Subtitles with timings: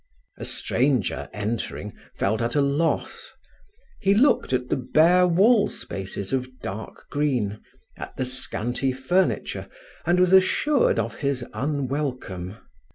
[0.39, 3.33] A stranger, entering, felt at a loss.
[3.99, 7.61] He looked at the bare wall spaces of dark green,
[7.97, 9.67] at the scanty furniture,
[10.03, 12.57] and was assured of his unwelcome.